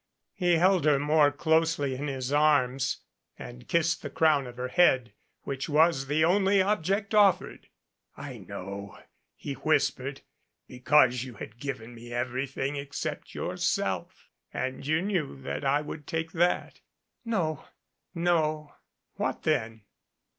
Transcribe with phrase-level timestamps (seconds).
[0.33, 3.03] He held her more closely in his arms,
[3.37, 7.67] and kissed the crown of her head, which was the only object offered.
[8.17, 8.97] "I know,"
[9.35, 10.21] he whispered,
[10.67, 16.31] "because you had given me everything except yourself and you knew that I would take
[16.31, 16.79] that."
[17.23, 17.65] "No,
[18.15, 18.73] no."
[19.17, 19.83] "What, then?"